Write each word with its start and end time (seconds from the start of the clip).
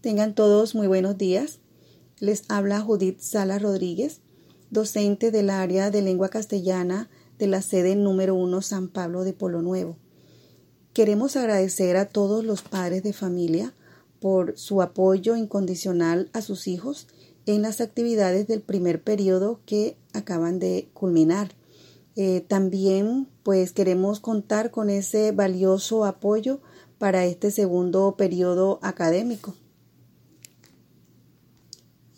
Tengan 0.00 0.36
todos 0.36 0.76
muy 0.76 0.86
buenos 0.86 1.18
días. 1.18 1.58
Les 2.20 2.44
habla 2.48 2.80
Judith 2.80 3.18
Sala 3.18 3.58
Rodríguez, 3.58 4.20
docente 4.70 5.32
del 5.32 5.50
área 5.50 5.90
de 5.90 6.02
lengua 6.02 6.28
castellana 6.28 7.10
de 7.36 7.48
la 7.48 7.62
sede 7.62 7.96
número 7.96 8.36
1 8.36 8.62
San 8.62 8.90
Pablo 8.90 9.24
de 9.24 9.32
Polo 9.32 9.60
Nuevo. 9.60 9.96
Queremos 10.92 11.34
agradecer 11.34 11.96
a 11.96 12.06
todos 12.06 12.44
los 12.44 12.62
padres 12.62 13.02
de 13.02 13.12
familia 13.12 13.74
por 14.20 14.56
su 14.56 14.82
apoyo 14.82 15.34
incondicional 15.34 16.30
a 16.32 16.42
sus 16.42 16.68
hijos 16.68 17.08
en 17.46 17.62
las 17.62 17.80
actividades 17.80 18.46
del 18.46 18.60
primer 18.60 19.02
periodo 19.02 19.58
que 19.66 19.96
acaban 20.12 20.60
de 20.60 20.90
culminar. 20.94 21.56
Eh, 22.14 22.44
también 22.46 23.26
pues 23.42 23.72
queremos 23.72 24.20
contar 24.20 24.70
con 24.70 24.90
ese 24.90 25.32
valioso 25.32 26.04
apoyo 26.04 26.60
para 26.98 27.24
este 27.24 27.50
segundo 27.50 28.14
periodo 28.16 28.78
académico. 28.82 29.54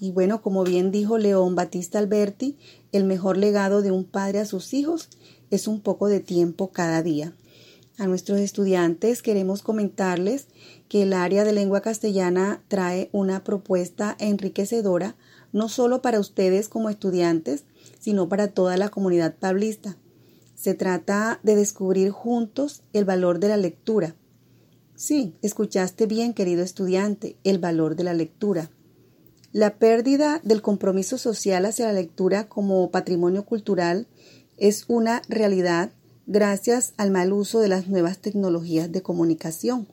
Y 0.01 0.13
bueno, 0.13 0.41
como 0.41 0.65
bien 0.65 0.91
dijo 0.91 1.19
León 1.19 1.55
Batista 1.55 1.99
Alberti, 1.99 2.57
el 2.91 3.05
mejor 3.05 3.37
legado 3.37 3.83
de 3.83 3.91
un 3.91 4.05
padre 4.05 4.41
a 4.41 4.47
sus 4.47 4.73
hijos 4.73 5.11
es 5.51 5.69
un 5.69 5.83
poco 5.83 6.09
de 6.09 6.21
tiempo 6.21 6.73
cada 6.73 7.03
día. 7.03 7.37
A 7.99 8.07
nuestros 8.07 8.41
estudiantes 8.41 9.21
queremos 9.21 9.61
comentarles 9.61 10.47
que 10.89 11.03
el 11.03 11.13
área 11.13 11.45
de 11.45 11.53
lengua 11.53 11.83
castellana 11.83 12.65
trae 12.69 13.11
una 13.13 13.45
propuesta 13.45 14.17
enriquecedora 14.19 15.17
no 15.53 15.69
solo 15.69 16.01
para 16.01 16.19
ustedes 16.19 16.71
como 16.71 16.89
estudiantes, 16.89 17.65
sino 17.99 18.27
para 18.27 18.49
toda 18.49 18.79
la 18.79 18.89
comunidad 18.89 19.37
pablista. 19.37 19.99
Se 20.55 20.73
trata 20.73 21.41
de 21.43 21.57
descubrir 21.57 22.11
juntos 22.11 22.83
el 22.95 23.05
valor 23.05 23.39
de 23.39 23.49
la 23.49 23.59
lectura. 23.59 24.17
Sí, 24.95 25.35
escuchaste 25.43 26.07
bien, 26.07 26.33
querido 26.33 26.63
estudiante, 26.63 27.37
el 27.45 27.59
valor 27.59 27.97
de 27.97 28.05
la 28.05 28.15
lectura. 28.15 28.71
La 29.53 29.75
pérdida 29.79 30.41
del 30.45 30.63
compromiso 30.63 31.19
social 31.19 31.65
hacia 31.65 31.87
la 31.87 31.93
lectura 31.93 32.49
como 32.49 32.93
patrimonio 32.93 33.45
cultural 33.45 34.07
es 34.57 34.85
una 34.87 35.23
realidad 35.29 35.91
gracias 36.29 36.95
al 36.99 37.11
mal 37.11 37.33
uso 37.33 37.59
de 37.59 37.67
las 37.67 37.89
nuevas 37.89 38.19
tecnologías 38.19 38.93
de 38.93 39.03
comunicación. 39.03 39.89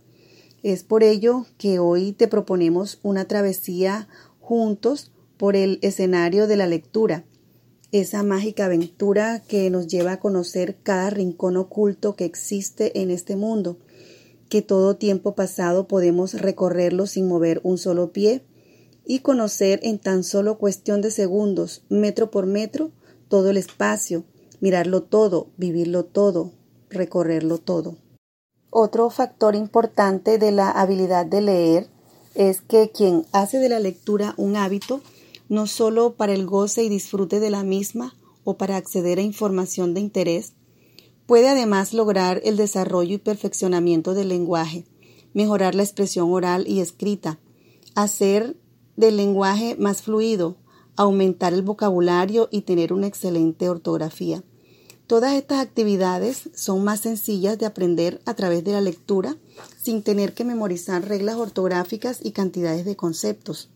Es 0.62 0.84
por 0.84 1.02
ello 1.02 1.48
que 1.58 1.80
hoy 1.80 2.12
te 2.12 2.28
proponemos 2.28 3.00
una 3.02 3.26
travesía 3.26 4.08
juntos 4.40 5.12
por 5.38 5.56
el 5.56 5.80
escenario 5.82 6.45
de 6.45 6.56
la 6.56 6.67
lectura, 6.67 7.23
esa 7.92 8.22
mágica 8.22 8.66
aventura 8.66 9.42
que 9.48 9.72
nos 9.72 9.88
lleva 9.88 10.14
a 10.14 10.20
conocer 10.20 10.78
cada 10.84 11.10
rincón 11.10 11.58
oculto 11.58 12.16
que 12.16 12.26
existe 12.26 13.02
en 13.02 13.10
este 13.10 13.36
mundo, 13.36 13.80
que 14.50 14.62
todo 14.62 14.98
tiempo 14.98 15.34
pasado 15.34 15.88
podemos 15.88 16.34
recorrerlo 16.34 17.08
sin 17.08 17.28
mover 17.28 17.60
un 17.64 17.80
solo 17.80 18.12
pie, 18.12 18.44
y 19.08 19.20
conocer 19.20 19.80
en 19.84 20.00
tan 20.00 20.26
solo 20.26 20.58
cuestión 20.58 21.02
de 21.02 21.12
segundos, 21.12 21.82
metro 21.88 22.30
por 22.30 22.46
metro, 22.46 22.92
todo 23.30 23.50
el 23.50 23.58
espacio, 23.58 24.26
mirarlo 24.60 25.02
todo, 25.02 25.48
vivirlo 25.56 26.04
todo, 26.04 26.52
recorrerlo 26.90 27.58
todo. 27.58 27.96
Otro 28.70 29.10
factor 29.10 29.56
importante 29.56 30.38
de 30.38 30.52
la 30.52 30.70
habilidad 30.70 31.26
de 31.26 31.42
leer 31.42 31.88
es 32.36 32.60
que 32.60 32.92
quien 32.92 33.26
hace 33.32 33.60
de 33.60 33.70
la 33.70 33.80
lectura 33.80 34.34
un 34.36 34.58
hábito, 34.58 35.02
no 35.48 35.68
solo 35.68 36.16
para 36.16 36.34
el 36.34 36.46
goce 36.46 36.84
y 36.84 36.90
disfrute 36.90 37.40
de 37.40 37.50
la 37.50 37.64
misma 37.64 38.14
o 38.44 38.58
para 38.58 38.76
acceder 38.76 39.20
a 39.20 39.24
información 39.24 39.94
de 39.94 40.02
interés, 40.02 40.54
puede 41.26 41.48
además 41.48 41.94
lograr 41.94 42.42
el 42.44 42.58
desarrollo 42.58 43.16
y 43.16 43.20
perfeccionamiento 43.20 44.14
del 44.14 44.28
lenguaje, 44.30 44.86
mejorar 45.34 45.76
la 45.76 45.84
expresión 45.84 46.32
oral 46.32 46.68
y 46.68 46.82
escrita, 46.82 47.40
hacer 47.96 48.58
del 48.98 49.16
lenguaje 49.16 49.78
más 49.80 50.02
fluido, 50.02 50.58
aumentar 50.98 51.53
el 51.53 51.62
vocabulario 51.62 52.50
y 52.52 52.64
tener 52.64 52.92
una 52.92 53.08
excelente 53.08 53.70
ortografía. 53.70 54.44
Todas 55.05 55.36
estas 55.36 55.60
actividades 55.60 56.49
son 56.54 56.83
más 56.83 56.99
sencillas 56.99 57.58
de 57.58 57.66
aprender 57.66 58.20
a 58.26 58.33
través 58.33 58.66
de 58.66 58.73
la 58.73 58.82
lectura 58.82 59.38
sin 59.82 60.04
tener 60.04 60.33
que 60.33 60.44
memorizar 60.44 61.08
reglas 61.08 61.38
ortográficas 61.38 62.20
y 62.22 62.32
cantidades 62.32 62.83
de 62.83 62.98
conceptos. 62.98 63.70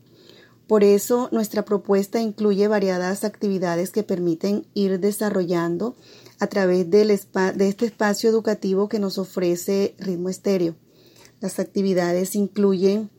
Por 0.67 0.83
eso 0.83 1.29
nuestra 1.31 1.63
propuesta 1.63 2.19
incluye 2.19 2.67
variadas 2.67 3.23
actividades 3.23 3.91
que 3.91 4.03
permiten 4.03 4.65
ir 4.73 4.99
desarrollando 4.99 5.95
a 6.39 6.47
través 6.47 6.89
de 6.89 7.13
este 7.13 7.85
espacio 7.85 8.29
educativo 8.29 8.89
que 8.89 8.99
nos 8.99 9.17
ofrece 9.17 9.95
Ritmo 9.99 10.27
Estéreo. 10.29 10.75
Las 11.39 11.59
actividades 11.59 12.35
incluyen 12.35 13.09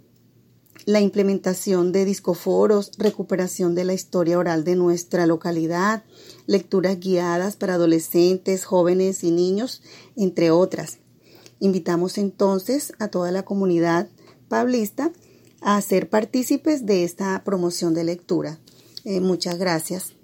la 0.87 1.00
implementación 1.00 1.93
de 1.93 2.04
discoforos, 2.04 2.93
recuperación 2.98 3.75
de 3.75 3.84
la 3.84 3.94
historia 3.94 4.38
oral 4.38 4.65
de 4.65 4.76
nuestra 4.76 5.26
localidad, 5.26 6.04
lecturas 6.47 6.98
guiadas 6.98 7.56
para 7.56 7.75
adolescentes, 7.75 8.65
jóvenes 8.65 9.25
y 9.25 9.31
niños, 9.31 9.82
entre 10.16 10.50
otras. 10.50 10.98
Invitamos 11.60 12.19
entonces 12.19 12.92
a 12.98 13.09
toda 13.09 13.31
la 13.31 13.44
comunidad 13.44 14.09
pablista 14.48 15.12
a 15.60 15.81
ser 15.81 16.10
partícipes 16.10 16.87
de 16.87 17.04
esta 17.04 17.42
promoción 17.44 17.94
de 17.94 18.04
lectura. 18.04 18.59
Eh, 19.04 19.21
muchas 19.21 19.59
gracias. 19.59 20.15